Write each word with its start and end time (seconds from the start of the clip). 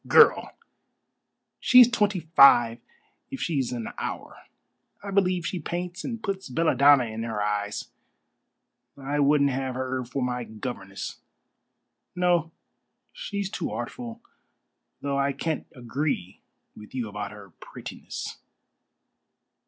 "Girl! 0.07 0.55
She's 1.59 1.87
twenty 1.87 2.21
five 2.21 2.79
if 3.29 3.39
she's 3.39 3.71
an 3.71 3.89
hour. 3.99 4.35
I 5.03 5.11
believe 5.11 5.45
she 5.45 5.59
paints 5.59 6.03
and 6.03 6.23
puts 6.23 6.49
belladonna 6.49 7.03
in 7.03 7.21
her 7.21 7.39
eyes. 7.39 7.89
I 8.97 9.19
wouldn't 9.19 9.51
have 9.51 9.75
her 9.75 10.03
for 10.03 10.23
my 10.23 10.43
governess. 10.43 11.19
No, 12.15 12.51
she's 13.13 13.51
too 13.51 13.69
artful, 13.69 14.21
though 15.01 15.19
I 15.19 15.33
can't 15.33 15.67
agree 15.75 16.41
with 16.75 16.95
you 16.95 17.07
about 17.07 17.29
her 17.29 17.51
prettiness." 17.59 18.39